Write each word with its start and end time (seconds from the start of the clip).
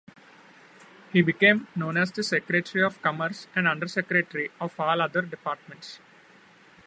He 1.13 1.21
became 1.21 1.67
known 1.75 1.95
as 1.95 2.11
the 2.11 2.23
Secretary 2.23 2.83
of 2.83 2.99
Commerce 3.03 3.45
and 3.55 3.67
Under-Secretary 3.67 4.49
of 4.59 4.73
all 4.79 4.99
other 4.99 5.21
departments. 5.21 5.99